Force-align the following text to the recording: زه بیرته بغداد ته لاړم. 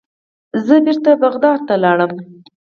زه 0.65 0.75
بیرته 0.85 1.11
بغداد 1.23 1.59
ته 1.67 1.75
لاړم. 1.83 2.13